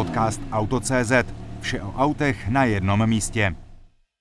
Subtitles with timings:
[0.00, 1.12] podcast Auto.cz.
[1.60, 3.54] Vše o autech na jednom místě.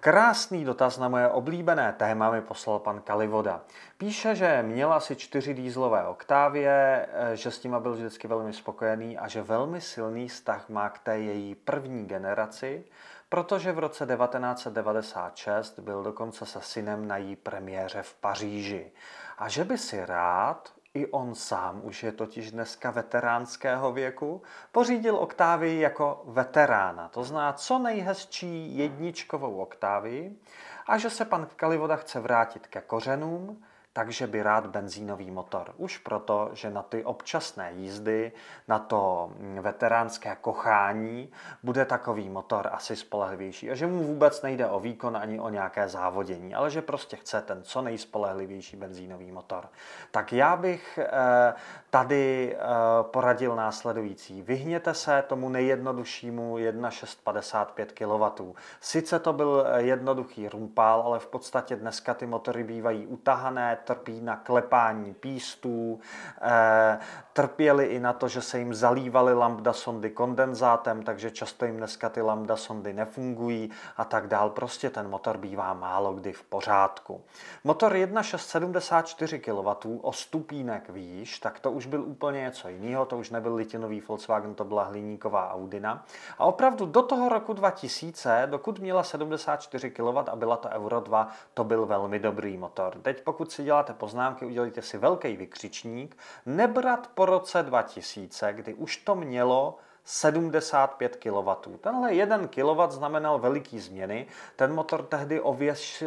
[0.00, 3.60] Krásný dotaz na moje oblíbené téma mi poslal pan Kalivoda.
[3.98, 9.18] Píše, že měla asi čtyři dýzlové oktávie, eh, že s nima byl vždycky velmi spokojený
[9.18, 12.84] a že velmi silný vztah má k té její první generaci,
[13.28, 18.92] protože v roce 1996 byl dokonce se synem na její premiéře v Paříži.
[19.38, 25.16] A že by si rád, i on sám už je totiž dneska veteránského věku, pořídil
[25.16, 30.38] oktávii jako veterána, to zná co nejhezčí jedničkovou oktávii.
[30.86, 33.62] A že se pan Kalivoda chce vrátit ke kořenům,
[33.92, 35.74] takže by rád benzínový motor.
[35.76, 38.32] Už proto, že na ty občasné jízdy,
[38.68, 44.80] na to veteránské kochání bude takový motor asi spolehlivější a že mu vůbec nejde o
[44.80, 49.68] výkon ani o nějaké závodění, ale že prostě chce ten co nejspolehlivější benzínový motor.
[50.10, 51.54] Tak já bych eh,
[51.90, 52.58] tady eh,
[53.02, 54.42] poradil následující.
[54.42, 58.52] Vyhněte se tomu nejjednoduššímu 1,655 kW.
[58.80, 64.20] Sice to byl eh, jednoduchý rumpál, ale v podstatě dneska ty motory bývají utahané, trpí
[64.20, 66.00] na klepání pístů,
[66.42, 66.98] eh,
[67.32, 72.08] trpěli i na to, že se jim zalívaly lambda sondy kondenzátem, takže často jim dneska
[72.08, 74.50] ty lambda sondy nefungují a tak dál.
[74.50, 77.20] Prostě ten motor bývá málo kdy v pořádku.
[77.64, 79.68] Motor 1,674 kW
[80.02, 84.54] o stupínek výš, tak to už byl úplně něco jiného, to už nebyl litinový Volkswagen,
[84.54, 86.04] to byla hliníková Audina.
[86.38, 91.28] A opravdu do toho roku 2000, dokud měla 74 kW a byla to Euro 2,
[91.54, 92.94] to byl velmi dobrý motor.
[93.02, 98.96] Teď pokud si děláte poznámky, udělejte si velký vykřičník, nebrat po roce 2000, kdy už
[98.96, 99.78] to mělo
[100.12, 101.50] 75 kW.
[101.80, 104.26] Tenhle 1 kW znamenal veliký změny.
[104.56, 106.04] Ten motor tehdy ověš,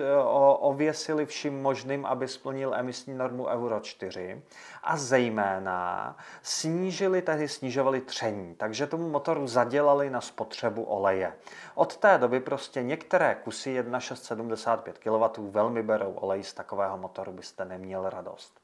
[0.59, 4.41] ověsili vším možným, aby splnil emisní normu Euro 4
[4.83, 11.33] a zejména snížili, tehdy snižovali tření, takže tomu motoru zadělali na spotřebu oleje.
[11.75, 17.65] Od té doby prostě některé kusy 1,675 kW velmi berou olej, z takového motoru byste
[17.65, 18.62] neměl radost.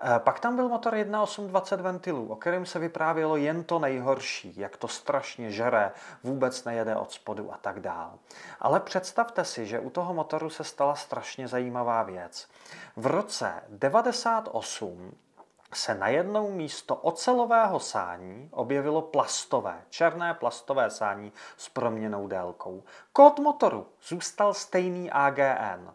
[0.00, 4.76] Eh, pak tam byl motor 1.820 ventilů, o kterém se vyprávělo jen to nejhorší, jak
[4.76, 8.18] to strašně žere, vůbec nejede od spodu a tak dál.
[8.60, 12.48] Ale představte si, že u toho motoru se stala strašně zajímavá věc.
[12.96, 15.14] V roce 98
[15.74, 22.82] se najednou místo ocelového sání objevilo plastové, černé plastové sání s proměnou délkou.
[23.12, 25.90] Kód motoru zůstal stejný AGN,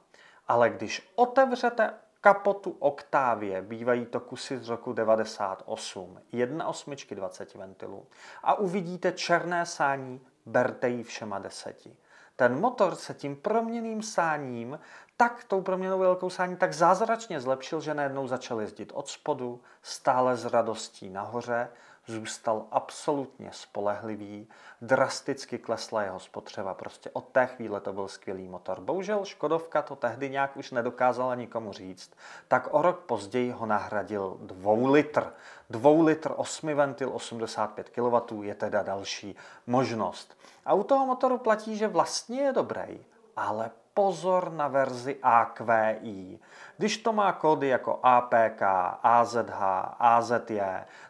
[0.48, 8.08] ale když otevřete kapotu Octavie bývají to kusy z roku 98, jedna osmičky 20 ventilů
[8.44, 11.98] a uvidíte černé sání, berte ji všema deseti.
[12.36, 14.80] Ten motor se tím proměným sáním,
[15.22, 20.38] tak tou proměnou velkou sání, tak zázračně zlepšil, že najednou začal jezdit od spodu, stále
[20.38, 21.70] s radostí nahoře
[22.08, 24.48] zůstal absolutně spolehlivý,
[24.82, 26.74] drasticky klesla jeho spotřeba.
[26.74, 28.80] Prostě od té chvíle to byl skvělý motor.
[28.80, 32.12] Bohužel Škodovka to tehdy nějak už nedokázala nikomu říct,
[32.48, 35.34] tak o rok později ho nahradil dvou litr.
[35.70, 39.36] Dvou litr 8 ventil 85 kW je teda další
[39.68, 40.38] možnost.
[40.66, 43.06] A u toho motoru platí, že vlastně je dobrý,
[43.36, 46.40] ale pozor na verzi AQI.
[46.78, 48.62] Když to má kódy jako APK,
[49.04, 49.62] AZH,
[50.00, 50.60] AZJ,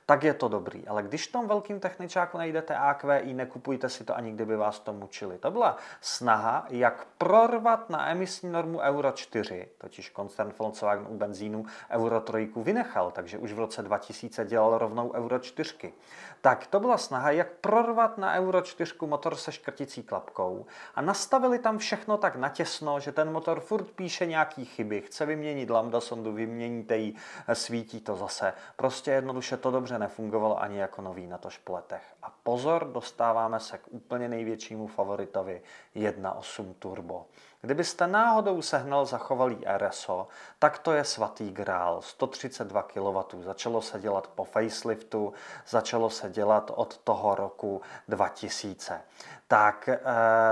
[0.06, 0.88] tak je to dobrý.
[0.88, 4.94] Ale když v tom velkým techničáku najdete AQI, nekupujte si to ani kdyby vás to
[4.94, 5.38] mučili.
[5.38, 11.66] To byla snaha, jak prorvat na emisní normu Euro 4, totiž koncern Volkswagen u benzínu
[11.90, 15.94] Euro 3 vynechal, takže už v roce 2000 dělal rovnou Euro 4.
[16.42, 21.60] Tak to byla snaha, jak prorvat na Euro 4 motor se škrticí klapkou a nastavili
[21.60, 26.34] tam všechno tak natěsno, že ten motor furt píše nějaký chyby, chce vyměnit lambda sondu,
[26.34, 27.16] vyměníte ji,
[27.54, 28.54] svítí to zase.
[28.76, 32.04] Prostě jednoduše to dobře nefungovalo ani jako nový na to špletech.
[32.24, 35.62] A pozor, dostáváme se k úplně největšímu favoritovi
[35.96, 37.26] 1.8 Turbo.
[37.62, 40.28] Kdybyste náhodou sehnal zachovalý RSO,
[40.60, 43.44] tak to je svatý grál, 132 kW.
[43.44, 45.34] Začalo se dělat po faceliftu,
[45.68, 49.02] začalo se dělat od toho roku 2000
[49.50, 50.00] tak e,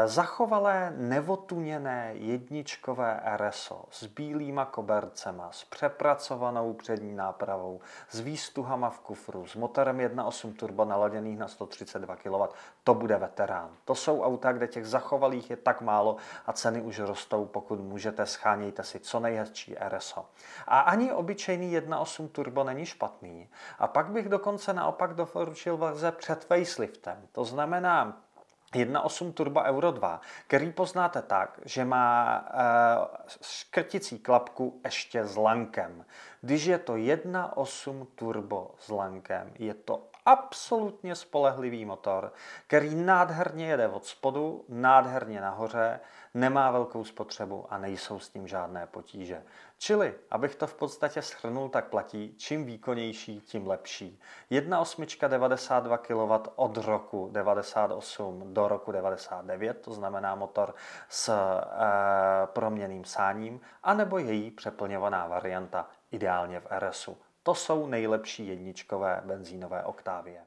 [0.06, 7.80] zachovalé nevotuněné jedničkové RSO s bílýma kobercema, s přepracovanou přední nápravou,
[8.10, 12.54] s výstuhama v kufru, s motorem 1.8 turbo naladěných na 132 kW,
[12.84, 13.70] to bude veterán.
[13.86, 18.26] To jsou auta, kde těch zachovalých je tak málo a ceny už rostou, pokud můžete,
[18.26, 20.26] schánějte si co nejhezčí RSO.
[20.68, 23.50] A ani obyčejný 1.8 turbo není špatný.
[23.80, 27.28] A pak bych dokonce naopak doporučil verze před faceliftem.
[27.32, 28.27] To znamená
[28.74, 36.06] 1.8 Turbo Euro 2, který poznáte tak, že má uh, škrticí klapku ještě s lankem.
[36.42, 42.34] Když je to 1.8 Turbo s lankem, je to absolutně spolehlivý motor,
[42.68, 46.00] který nádherně jede od spodu, nádherně nahoře,
[46.34, 49.44] nemá velkou spotřebu a nejsou s tím žádné potíže.
[49.78, 54.20] Čili, abych to v podstatě shrnul, tak platí, čím výkonnější, tím lepší.
[54.50, 60.76] Jedna osmička 92 kW od roku 98 do roku 99, to znamená motor
[61.10, 67.18] s e, proměným sáním, anebo její přeplňovaná varianta, ideálně v RSu.
[67.48, 70.47] To jsou nejlepší jedničkové benzínové oktávie.